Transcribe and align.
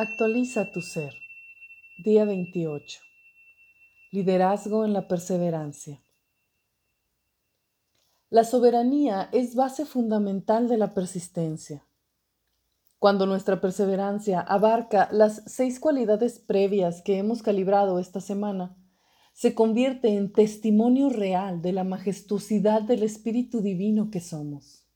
Actualiza 0.00 0.70
tu 0.70 0.80
ser. 0.80 1.12
Día 2.04 2.24
28. 2.24 3.00
Liderazgo 4.12 4.84
en 4.84 4.92
la 4.92 5.08
perseverancia. 5.08 6.00
La 8.30 8.44
soberanía 8.44 9.28
es 9.32 9.56
base 9.56 9.84
fundamental 9.84 10.68
de 10.68 10.78
la 10.78 10.94
persistencia. 10.94 11.84
Cuando 13.00 13.26
nuestra 13.26 13.60
perseverancia 13.60 14.38
abarca 14.40 15.08
las 15.10 15.42
seis 15.46 15.80
cualidades 15.80 16.38
previas 16.38 17.02
que 17.02 17.18
hemos 17.18 17.42
calibrado 17.42 17.98
esta 17.98 18.20
semana, 18.20 18.76
se 19.32 19.56
convierte 19.56 20.14
en 20.14 20.32
testimonio 20.32 21.08
real 21.08 21.60
de 21.60 21.72
la 21.72 21.82
majestuosidad 21.82 22.82
del 22.82 23.02
Espíritu 23.02 23.62
Divino 23.62 24.12
que 24.12 24.20
somos. 24.20 24.87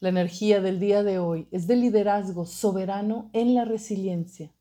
La 0.00 0.10
energía 0.10 0.60
del 0.60 0.78
día 0.78 1.02
de 1.02 1.18
hoy 1.18 1.48
es 1.50 1.66
de 1.66 1.74
liderazgo 1.74 2.46
soberano 2.46 3.30
en 3.32 3.56
la 3.56 3.64
resiliencia. 3.64 4.54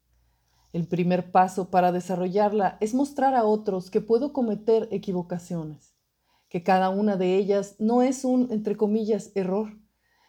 El 0.74 0.88
primer 0.88 1.32
paso 1.32 1.70
para 1.70 1.92
desarrollarla 1.92 2.80
es 2.82 2.96
mostrar 2.96 3.36
a 3.36 3.44
otros 3.44 3.92
que 3.92 4.02
puedo 4.02 4.34
cometer 4.34 4.88
equivocaciones, 4.90 5.96
que 6.50 6.64
cada 6.64 6.90
una 6.90 7.18
de 7.18 7.36
ellas 7.36 7.76
no 7.78 8.02
es 8.02 8.26
un, 8.26 8.52
entre 8.52 8.76
comillas, 8.76 9.32
error, 9.36 9.78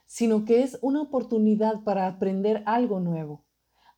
sino 0.04 0.44
que 0.44 0.62
es 0.62 0.78
una 0.82 1.00
oportunidad 1.00 1.84
para 1.84 2.06
aprender 2.06 2.62
algo 2.66 3.00
nuevo, 3.00 3.46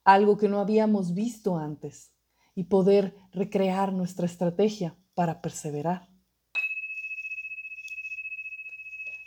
algo 0.05 0.37
que 0.37 0.49
no 0.49 0.61
habíamos 0.61 1.13
visto 1.13 1.57
antes, 1.57 2.13
y 2.55 2.65
poder 2.65 3.17
recrear 3.33 3.93
nuestra 3.93 4.27
estrategia 4.27 4.97
para 5.15 5.41
perseverar. 5.41 6.10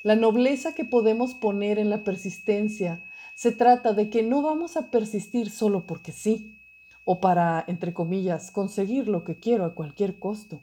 La 0.03 0.17
nobleza 0.17 0.75
que 0.75 0.83
podemos 0.83 1.33
poner 1.33 1.79
en 1.79 1.89
la 1.89 2.03
persistencia 2.03 3.01
se 3.35 3.53
trata 3.53 3.93
de 3.93 4.09
que 4.09 4.21
no 4.21 4.41
vamos 4.41 4.75
a 4.75 4.91
persistir 4.91 5.49
solo 5.49 5.87
porque 5.87 6.11
sí, 6.11 6.59
o 7.05 7.21
para, 7.21 7.63
entre 7.67 7.93
comillas, 7.93 8.51
conseguir 8.51 9.07
lo 9.07 9.23
que 9.23 9.39
quiero 9.39 9.63
a 9.63 9.75
cualquier 9.75 10.19
costo. 10.19 10.59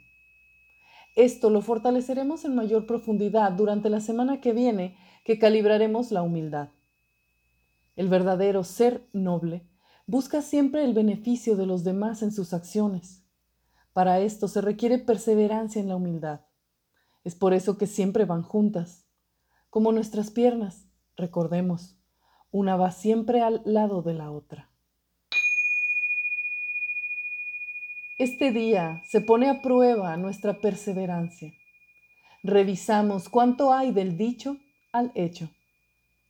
Esto 1.17 1.49
lo 1.49 1.63
fortaleceremos 1.63 2.45
en 2.45 2.55
mayor 2.55 2.85
profundidad 2.85 3.51
durante 3.53 3.89
la 3.89 4.01
semana 4.01 4.43
que 4.43 4.53
viene 4.53 4.95
que 5.25 5.39
calibraremos 5.39 6.13
la 6.13 6.21
humildad. 6.21 6.69
El 7.97 8.11
verdadero 8.11 8.63
ser 8.63 9.09
noble 9.15 9.63
busca 10.07 10.43
siempre 10.43 10.85
el 10.85 10.93
beneficio 10.93 11.57
de 11.57 11.65
los 11.65 11.83
demás 11.83 12.23
en 12.23 12.33
sus 12.33 12.53
acciones. 12.53 13.25
Para 13.95 14.21
esto 14.21 14.49
se 14.49 14.61
requiere 14.61 14.99
perseverancia 14.99 15.81
en 15.81 15.89
la 15.89 15.97
humildad. 15.97 16.43
Es 17.25 17.35
por 17.35 17.55
eso 17.55 17.79
que 17.79 17.87
siempre 17.87 18.27
van 18.27 18.43
juntas 18.43 19.07
como 19.71 19.93
nuestras 19.93 20.33
piernas, 20.33 20.89
recordemos, 21.17 21.97
una 22.51 22.77
va 22.77 22.91
siempre 22.91 23.41
al 23.41 23.63
lado 23.65 24.03
de 24.03 24.15
la 24.15 24.33
otra. 24.33 24.69
Este 28.19 28.51
día 28.51 29.01
se 29.07 29.21
pone 29.21 29.49
a 29.49 29.63
prueba 29.63 30.17
nuestra 30.17 30.61
perseverancia. 30.61 31.55
Revisamos 32.43 33.29
cuánto 33.29 33.73
hay 33.73 33.93
del 33.93 34.19
dicho 34.19 34.57
al 34.93 35.13
hecho. 35.15 35.49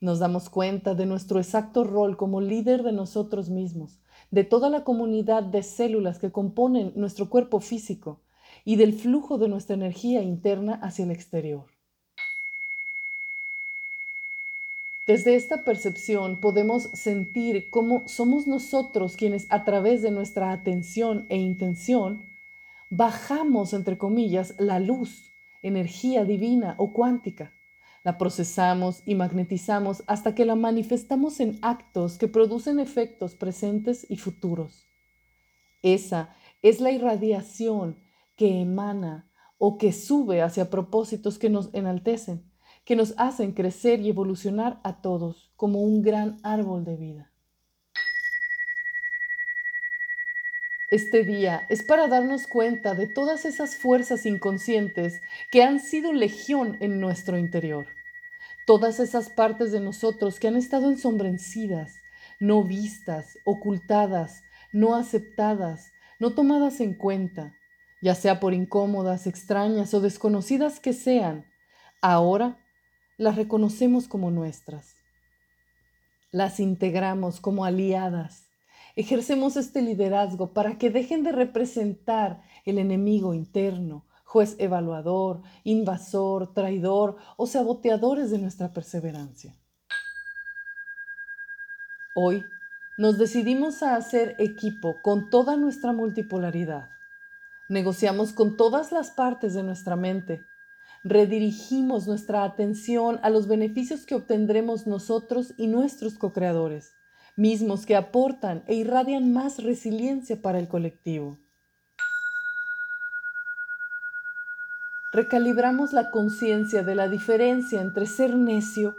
Nos 0.00 0.18
damos 0.18 0.50
cuenta 0.50 0.94
de 0.94 1.06
nuestro 1.06 1.38
exacto 1.38 1.84
rol 1.84 2.16
como 2.18 2.42
líder 2.42 2.82
de 2.82 2.92
nosotros 2.92 3.48
mismos, 3.48 3.98
de 4.30 4.44
toda 4.44 4.68
la 4.68 4.84
comunidad 4.84 5.42
de 5.42 5.62
células 5.62 6.18
que 6.18 6.30
componen 6.30 6.92
nuestro 6.94 7.30
cuerpo 7.30 7.60
físico 7.60 8.20
y 8.64 8.76
del 8.76 8.92
flujo 8.92 9.38
de 9.38 9.48
nuestra 9.48 9.74
energía 9.74 10.22
interna 10.22 10.74
hacia 10.82 11.06
el 11.06 11.10
exterior. 11.10 11.79
Desde 15.10 15.34
esta 15.34 15.64
percepción 15.64 16.38
podemos 16.38 16.84
sentir 16.92 17.68
cómo 17.68 18.04
somos 18.06 18.46
nosotros 18.46 19.16
quienes 19.16 19.48
a 19.50 19.64
través 19.64 20.02
de 20.02 20.12
nuestra 20.12 20.52
atención 20.52 21.26
e 21.28 21.36
intención 21.36 22.30
bajamos, 22.90 23.72
entre 23.72 23.98
comillas, 23.98 24.54
la 24.60 24.78
luz, 24.78 25.24
energía 25.64 26.24
divina 26.24 26.76
o 26.78 26.92
cuántica. 26.92 27.52
La 28.04 28.18
procesamos 28.18 29.02
y 29.04 29.16
magnetizamos 29.16 30.04
hasta 30.06 30.36
que 30.36 30.44
la 30.44 30.54
manifestamos 30.54 31.40
en 31.40 31.58
actos 31.60 32.16
que 32.16 32.28
producen 32.28 32.78
efectos 32.78 33.34
presentes 33.34 34.06
y 34.08 34.16
futuros. 34.16 34.86
Esa 35.82 36.36
es 36.62 36.80
la 36.80 36.92
irradiación 36.92 37.96
que 38.36 38.60
emana 38.60 39.28
o 39.58 39.76
que 39.76 39.92
sube 39.92 40.40
hacia 40.40 40.70
propósitos 40.70 41.40
que 41.40 41.50
nos 41.50 41.68
enaltecen 41.74 42.48
que 42.84 42.96
nos 42.96 43.14
hacen 43.18 43.52
crecer 43.52 44.00
y 44.00 44.10
evolucionar 44.10 44.80
a 44.84 45.00
todos 45.00 45.52
como 45.56 45.82
un 45.82 46.02
gran 46.02 46.38
árbol 46.42 46.84
de 46.84 46.96
vida. 46.96 47.30
Este 50.90 51.22
día 51.22 51.66
es 51.68 51.84
para 51.84 52.08
darnos 52.08 52.48
cuenta 52.48 52.94
de 52.96 53.06
todas 53.06 53.44
esas 53.44 53.76
fuerzas 53.76 54.26
inconscientes 54.26 55.20
que 55.52 55.62
han 55.62 55.78
sido 55.78 56.12
legión 56.12 56.78
en 56.80 56.98
nuestro 56.98 57.38
interior. 57.38 57.86
Todas 58.66 58.98
esas 58.98 59.30
partes 59.30 59.70
de 59.70 59.78
nosotros 59.78 60.40
que 60.40 60.48
han 60.48 60.56
estado 60.56 60.90
ensombrecidas, 60.90 61.94
no 62.40 62.64
vistas, 62.64 63.38
ocultadas, 63.44 64.42
no 64.72 64.96
aceptadas, 64.96 65.92
no 66.18 66.34
tomadas 66.34 66.80
en 66.80 66.94
cuenta, 66.94 67.54
ya 68.02 68.16
sea 68.16 68.40
por 68.40 68.52
incómodas, 68.52 69.28
extrañas 69.28 69.94
o 69.94 70.00
desconocidas 70.00 70.80
que 70.80 70.92
sean, 70.92 71.46
ahora 72.00 72.58
las 73.20 73.36
reconocemos 73.36 74.08
como 74.08 74.30
nuestras, 74.30 74.96
las 76.32 76.58
integramos 76.58 77.38
como 77.38 77.66
aliadas, 77.66 78.48
ejercemos 78.96 79.58
este 79.58 79.82
liderazgo 79.82 80.54
para 80.54 80.78
que 80.78 80.88
dejen 80.88 81.22
de 81.22 81.32
representar 81.32 82.40
el 82.64 82.78
enemigo 82.78 83.34
interno, 83.34 84.06
juez 84.24 84.56
evaluador, 84.58 85.42
invasor, 85.64 86.54
traidor 86.54 87.18
o 87.36 87.46
saboteadores 87.46 88.30
de 88.30 88.38
nuestra 88.38 88.72
perseverancia. 88.72 89.54
Hoy 92.16 92.42
nos 92.96 93.18
decidimos 93.18 93.82
a 93.82 93.96
hacer 93.96 94.34
equipo 94.38 94.94
con 95.02 95.28
toda 95.28 95.58
nuestra 95.58 95.92
multipolaridad. 95.92 96.88
Negociamos 97.68 98.32
con 98.32 98.56
todas 98.56 98.92
las 98.92 99.10
partes 99.10 99.52
de 99.52 99.62
nuestra 99.62 99.94
mente 99.94 100.40
redirigimos 101.02 102.06
nuestra 102.06 102.44
atención 102.44 103.18
a 103.22 103.30
los 103.30 103.48
beneficios 103.48 104.04
que 104.04 104.14
obtendremos 104.14 104.86
nosotros 104.86 105.54
y 105.56 105.66
nuestros 105.66 106.18
co-creadores, 106.18 106.92
mismos 107.36 107.86
que 107.86 107.96
aportan 107.96 108.64
e 108.66 108.74
irradian 108.74 109.32
más 109.32 109.62
resiliencia 109.62 110.40
para 110.42 110.58
el 110.58 110.68
colectivo. 110.68 111.38
Recalibramos 115.12 115.92
la 115.92 116.10
conciencia 116.10 116.84
de 116.84 116.94
la 116.94 117.08
diferencia 117.08 117.80
entre 117.80 118.06
ser 118.06 118.36
necio 118.36 118.94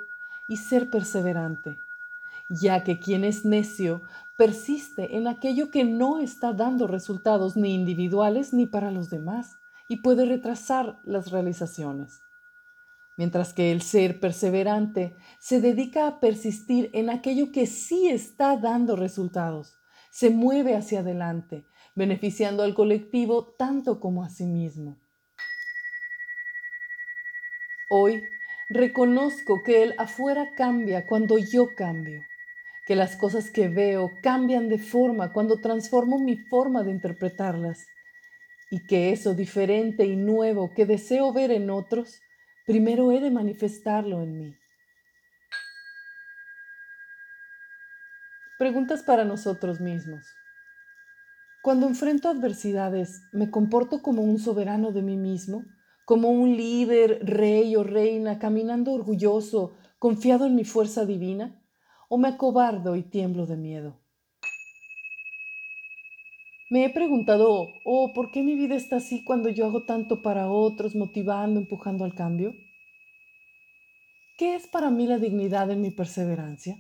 y 0.49 0.57
ser 0.57 0.89
perseverante, 0.89 1.77
ya 2.49 2.83
que 2.83 2.99
quien 2.99 3.23
es 3.23 3.45
necio 3.45 4.01
persiste 4.37 5.15
en 5.15 5.27
aquello 5.27 5.69
que 5.69 5.85
no 5.85 6.19
está 6.19 6.51
dando 6.51 6.87
resultados 6.87 7.55
ni 7.55 7.75
individuales 7.75 8.53
ni 8.53 8.65
para 8.65 8.91
los 8.91 9.09
demás 9.09 9.60
y 9.91 9.97
puede 9.97 10.23
retrasar 10.23 11.01
las 11.03 11.31
realizaciones. 11.31 12.21
Mientras 13.17 13.53
que 13.53 13.73
el 13.73 13.81
ser 13.81 14.21
perseverante 14.21 15.17
se 15.37 15.59
dedica 15.59 16.07
a 16.07 16.21
persistir 16.21 16.89
en 16.93 17.09
aquello 17.09 17.51
que 17.51 17.65
sí 17.65 18.07
está 18.07 18.55
dando 18.55 18.95
resultados, 18.95 19.75
se 20.09 20.29
mueve 20.29 20.77
hacia 20.77 21.01
adelante, 21.01 21.65
beneficiando 21.93 22.63
al 22.63 22.73
colectivo 22.73 23.53
tanto 23.57 23.99
como 23.99 24.23
a 24.23 24.29
sí 24.29 24.45
mismo. 24.45 24.95
Hoy 27.89 28.23
reconozco 28.69 29.61
que 29.61 29.83
el 29.83 29.93
afuera 29.97 30.51
cambia 30.55 31.05
cuando 31.05 31.37
yo 31.37 31.67
cambio, 31.75 32.21
que 32.87 32.95
las 32.95 33.17
cosas 33.17 33.51
que 33.51 33.67
veo 33.67 34.09
cambian 34.23 34.69
de 34.69 34.77
forma 34.77 35.33
cuando 35.33 35.59
transformo 35.59 36.17
mi 36.17 36.37
forma 36.37 36.81
de 36.81 36.91
interpretarlas 36.91 37.87
y 38.71 38.87
que 38.87 39.11
eso 39.11 39.35
diferente 39.35 40.05
y 40.05 40.15
nuevo 40.15 40.73
que 40.73 40.85
deseo 40.85 41.33
ver 41.33 41.51
en 41.51 41.69
otros, 41.69 42.21
primero 42.65 43.11
he 43.11 43.19
de 43.19 43.29
manifestarlo 43.29 44.23
en 44.23 44.37
mí. 44.37 44.57
Preguntas 48.57 49.03
para 49.03 49.25
nosotros 49.25 49.81
mismos. 49.81 50.25
Cuando 51.61 51.85
enfrento 51.85 52.29
adversidades, 52.29 53.21
¿me 53.33 53.51
comporto 53.51 54.01
como 54.01 54.23
un 54.23 54.39
soberano 54.39 54.93
de 54.93 55.01
mí 55.01 55.17
mismo? 55.17 55.65
¿Como 56.05 56.29
un 56.29 56.55
líder, 56.55 57.19
rey 57.23 57.75
o 57.75 57.83
reina, 57.83 58.39
caminando 58.39 58.93
orgulloso, 58.93 59.73
confiado 59.99 60.45
en 60.45 60.55
mi 60.55 60.63
fuerza 60.63 61.05
divina? 61.05 61.61
¿O 62.07 62.17
me 62.17 62.29
acobardo 62.29 62.95
y 62.95 63.03
tiemblo 63.03 63.45
de 63.45 63.57
miedo? 63.57 64.01
Me 66.71 66.85
he 66.85 66.89
preguntado, 66.89 67.73
oh, 67.83 68.13
¿por 68.13 68.31
qué 68.31 68.43
mi 68.43 68.55
vida 68.55 68.75
está 68.75 68.95
así 68.95 69.25
cuando 69.25 69.49
yo 69.49 69.65
hago 69.65 69.83
tanto 69.83 70.21
para 70.21 70.49
otros, 70.49 70.95
motivando, 70.95 71.59
empujando 71.59 72.05
al 72.05 72.15
cambio? 72.15 72.53
¿Qué 74.37 74.55
es 74.55 74.67
para 74.67 74.89
mí 74.89 75.05
la 75.05 75.17
dignidad 75.17 75.69
en 75.69 75.81
mi 75.81 75.91
perseverancia? 75.91 76.77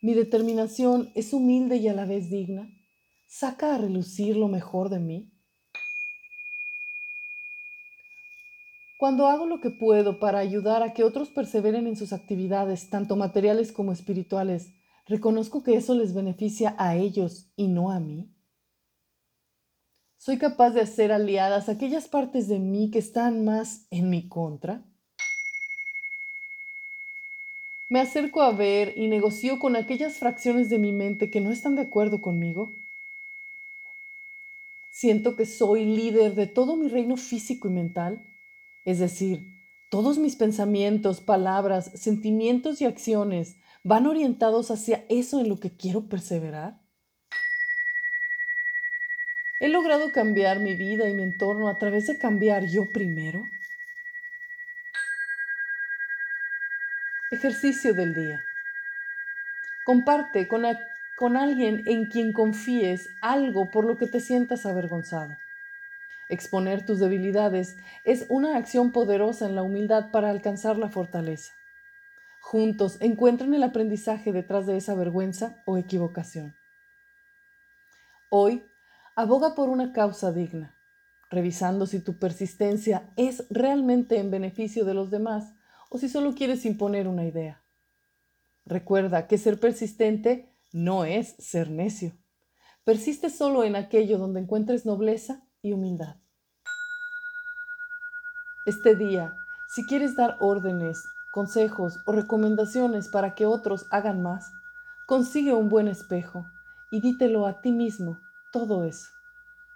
Mi 0.00 0.14
determinación 0.14 1.10
es 1.16 1.32
humilde 1.32 1.78
y 1.78 1.88
a 1.88 1.92
la 1.92 2.04
vez 2.04 2.30
digna. 2.30 2.70
Saca 3.26 3.74
a 3.74 3.78
relucir 3.78 4.36
lo 4.36 4.46
mejor 4.46 4.90
de 4.90 5.00
mí. 5.00 5.32
Cuando 8.96 9.26
hago 9.26 9.44
lo 9.44 9.60
que 9.60 9.70
puedo 9.70 10.20
para 10.20 10.38
ayudar 10.38 10.84
a 10.84 10.94
que 10.94 11.02
otros 11.02 11.30
perseveren 11.30 11.88
en 11.88 11.96
sus 11.96 12.12
actividades, 12.12 12.90
tanto 12.90 13.16
materiales 13.16 13.72
como 13.72 13.90
espirituales, 13.90 14.77
reconozco 15.08 15.62
que 15.62 15.76
eso 15.76 15.94
les 15.94 16.14
beneficia 16.14 16.74
a 16.78 16.96
ellos 16.96 17.50
y 17.56 17.68
no 17.68 17.90
a 17.90 17.98
mí. 17.98 18.34
¿Soy 20.18 20.36
capaz 20.38 20.70
de 20.70 20.80
hacer 20.80 21.12
aliadas 21.12 21.68
aquellas 21.68 22.08
partes 22.08 22.48
de 22.48 22.58
mí 22.58 22.90
que 22.90 22.98
están 22.98 23.44
más 23.44 23.86
en 23.90 24.10
mi 24.10 24.28
contra? 24.28 24.84
Me 27.88 28.00
acerco 28.00 28.42
a 28.42 28.52
ver 28.52 28.94
y 28.98 29.08
negocio 29.08 29.58
con 29.58 29.74
aquellas 29.74 30.18
fracciones 30.18 30.68
de 30.68 30.78
mi 30.78 30.92
mente 30.92 31.30
que 31.30 31.40
no 31.40 31.50
están 31.50 31.74
de 31.74 31.82
acuerdo 31.82 32.20
conmigo. 32.20 32.74
Siento 34.90 35.36
que 35.36 35.46
soy 35.46 35.86
líder 35.86 36.34
de 36.34 36.46
todo 36.46 36.76
mi 36.76 36.88
reino 36.88 37.16
físico 37.16 37.68
y 37.68 37.70
mental, 37.70 38.26
es 38.84 38.98
decir, 38.98 39.58
todos 39.90 40.18
mis 40.18 40.36
pensamientos, 40.36 41.20
palabras, 41.20 41.90
sentimientos 41.94 42.82
y 42.82 42.84
acciones 42.84 43.56
van 43.88 44.06
orientados 44.06 44.70
hacia 44.70 45.06
eso 45.08 45.40
en 45.40 45.48
lo 45.48 45.58
que 45.58 45.74
quiero 45.74 46.10
perseverar. 46.10 46.78
¿He 49.60 49.68
logrado 49.68 50.12
cambiar 50.12 50.60
mi 50.60 50.74
vida 50.74 51.08
y 51.08 51.14
mi 51.14 51.22
entorno 51.22 51.70
a 51.70 51.78
través 51.78 52.06
de 52.06 52.18
cambiar 52.18 52.66
yo 52.66 52.84
primero? 52.92 53.40
Ejercicio 57.30 57.94
del 57.94 58.14
día. 58.14 58.44
Comparte 59.86 60.48
con, 60.48 60.64
con, 61.16 61.38
alguien 61.38 61.82
en 61.86 62.04
quien 62.10 62.34
confíes 62.34 63.08
algo 63.22 63.70
por 63.70 63.86
lo 63.86 63.96
que 63.96 64.06
te 64.06 64.20
sientas 64.20 64.66
avergonzado. 64.66 65.34
Exponer 66.28 66.84
tus 66.84 66.98
debilidades 67.00 67.78
es 68.04 68.26
una 68.28 68.58
acción 68.58 68.92
poderosa 68.92 69.46
en 69.46 69.54
la 69.54 69.62
humildad 69.62 70.10
para 70.10 70.28
alcanzar 70.28 70.76
la 70.76 70.90
fortaleza. 70.90 71.57
Juntos 72.50 72.96
encuentren 73.00 73.52
el 73.52 73.62
aprendizaje 73.62 74.32
detrás 74.32 74.66
de 74.66 74.78
esa 74.78 74.94
vergüenza 74.94 75.62
o 75.66 75.76
equivocación. 75.76 76.54
Hoy 78.30 78.62
Aboga 79.18 79.56
por 79.56 79.68
una 79.68 79.92
causa 79.92 80.30
digna, 80.30 80.76
revisando 81.28 81.86
si 81.86 81.98
tu 81.98 82.20
persistencia 82.20 83.12
es 83.16 83.44
realmente 83.50 84.20
en 84.20 84.30
beneficio 84.30 84.84
de 84.84 84.94
los 84.94 85.10
demás 85.10 85.56
o 85.90 85.98
si 85.98 86.08
solo 86.08 86.36
quieres 86.36 86.64
imponer 86.64 87.08
una 87.08 87.24
idea. 87.24 87.60
Recuerda 88.64 89.26
que 89.26 89.36
ser 89.36 89.58
persistente 89.58 90.54
no 90.72 91.04
es 91.04 91.34
ser 91.40 91.68
necio. 91.68 92.16
Persiste 92.84 93.28
solo 93.28 93.64
en 93.64 93.74
aquello 93.74 94.18
donde 94.18 94.38
encuentres 94.38 94.86
nobleza 94.86 95.42
y 95.62 95.72
humildad. 95.72 96.18
Este 98.66 98.94
día, 98.94 99.34
si 99.74 99.84
quieres 99.86 100.14
dar 100.14 100.36
órdenes, 100.38 100.96
consejos 101.30 102.00
o 102.06 102.12
recomendaciones 102.12 103.08
para 103.08 103.34
que 103.34 103.46
otros 103.46 103.86
hagan 103.90 104.22
más, 104.22 104.52
consigue 105.06 105.54
un 105.54 105.68
buen 105.68 105.88
espejo 105.88 106.46
y 106.90 107.00
dítelo 107.00 107.46
a 107.46 107.60
ti 107.60 107.72
mismo 107.72 108.18
todo 108.52 108.84
eso. 108.84 109.08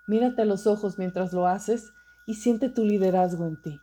Mírate 0.07 0.43
a 0.43 0.47
los 0.47 0.67
ojos 0.67 0.99
mientras 0.99 1.33
lo 1.33 1.47
haces 1.47 1.93
y 2.27 2.35
siente 2.35 2.69
tu 2.69 2.85
liderazgo 2.85 3.47
en 3.47 3.61
ti. 3.61 3.81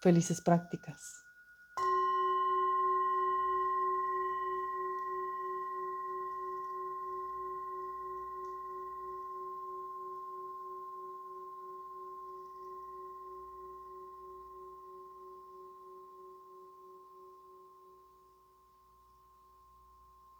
Felices 0.00 0.40
prácticas. 0.40 1.23